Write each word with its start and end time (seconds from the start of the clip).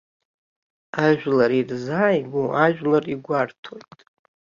Ажәлар 1.05 1.51
ирзааигәоу 1.59 2.47
ажәлар 2.65 3.05
игәарҭоит! 3.13 3.89